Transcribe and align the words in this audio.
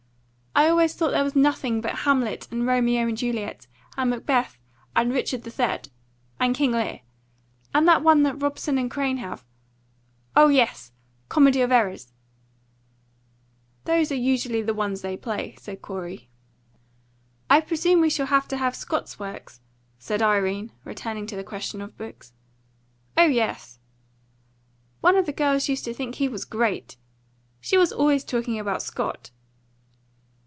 I 0.53 0.67
always 0.69 0.93
thought 0.93 1.11
there 1.11 1.23
was 1.23 1.35
nothing 1.35 1.79
but 1.79 1.99
'Hamlet' 1.99 2.47
and 2.51 2.67
'Romeo 2.67 3.07
and 3.07 3.17
Juliet' 3.17 3.67
and 3.97 4.09
'Macbeth' 4.09 4.59
and 4.95 5.11
'Richard 5.11 5.47
III.' 5.47 5.79
and 6.41 6.53
'King 6.53 6.73
Lear,' 6.73 6.99
and 7.73 7.87
that 7.87 8.03
one 8.03 8.23
that 8.23 8.41
Robeson 8.41 8.77
and 8.77 8.91
Crane 8.91 9.17
have 9.17 9.45
oh 10.35 10.49
yes! 10.49 10.91
'Comedy 11.29 11.61
of 11.61 11.71
Errors.'" 11.71 12.11
"Those 13.85 14.11
are 14.11 14.15
the 14.19 14.71
ones 14.73 15.01
they 15.01 15.09
usually 15.11 15.17
play," 15.17 15.55
said 15.57 15.81
Corey. 15.81 16.29
"I 17.49 17.61
presume 17.61 18.01
we 18.01 18.09
shall 18.09 18.27
have 18.27 18.47
to 18.49 18.57
have 18.57 18.75
Scott's 18.75 19.17
works," 19.17 19.61
said 19.99 20.21
Irene, 20.21 20.73
returning 20.83 21.27
to 21.27 21.37
the 21.37 21.45
question 21.45 21.79
of 21.81 21.97
books. 21.97 22.33
"Oh 23.17 23.25
yes." 23.27 23.79
"One 24.99 25.15
of 25.15 25.25
the 25.25 25.33
girls 25.33 25.69
used 25.69 25.85
to 25.85 25.93
think 25.93 26.15
he 26.15 26.27
was 26.27 26.43
GREAT. 26.43 26.97
She 27.61 27.77
was 27.77 27.93
always 27.93 28.25
talking 28.25 28.59
about 28.59 28.81
Scott." 28.83 29.31